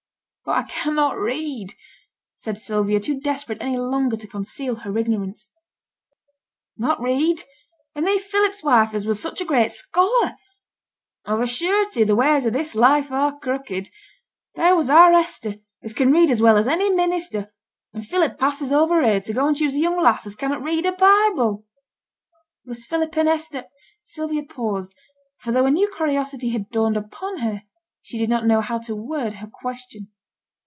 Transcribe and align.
'But 0.43 0.57
I 0.57 0.63
cannot 0.63 1.17
read,' 1.19 1.75
said 2.35 2.57
Sylvia, 2.57 2.99
too 2.99 3.19
desperate 3.21 3.59
any 3.61 3.77
longer 3.77 4.17
to 4.17 4.27
conceal 4.27 4.75
her 4.77 4.97
ignorance. 4.97 5.53
'Not 6.75 6.99
read! 6.99 7.43
and 7.95 8.05
thee 8.05 8.17
Philip's 8.17 8.61
wife 8.63 8.93
as 8.93 9.05
was 9.05 9.17
such 9.21 9.39
a 9.39 9.45
great 9.45 9.71
scholar! 9.71 10.35
Of 11.25 11.39
a 11.39 11.47
surety 11.47 12.03
the 12.03 12.15
ways 12.17 12.45
o' 12.45 12.49
this 12.49 12.75
life 12.75 13.11
are 13.13 13.39
crooked! 13.39 13.89
There 14.55 14.75
was 14.75 14.89
our 14.89 15.13
Hester, 15.13 15.57
as 15.83 15.93
can 15.93 16.11
read 16.11 16.29
as 16.29 16.41
well 16.41 16.57
as 16.57 16.67
any 16.67 16.89
minister, 16.89 17.53
and 17.93 18.05
Philip 18.05 18.37
passes 18.37 18.73
over 18.73 19.05
her 19.07 19.19
to 19.21 19.33
go 19.33 19.47
and 19.47 19.55
choose 19.55 19.75
a 19.75 19.79
young 19.79 20.01
lass 20.03 20.25
as 20.25 20.35
cannot 20.35 20.63
read 20.63 20.83
her 20.85 20.97
Bible.' 20.97 21.65
'Was 22.65 22.83
Philip 22.85 23.15
and 23.15 23.29
Hester' 23.29 23.67
Sylvia 24.03 24.43
paused, 24.43 24.95
for 25.37 25.51
though 25.53 25.65
a 25.67 25.71
new 25.71 25.89
curiosity 25.95 26.49
had 26.49 26.69
dawned 26.71 26.97
upon 26.97 27.37
her, 27.37 27.63
she 28.01 28.17
did 28.17 28.29
not 28.29 28.45
know 28.47 28.59
how 28.59 28.79
to 28.79 28.95
word 28.95 29.35
her 29.35 29.47
question. 29.47 30.11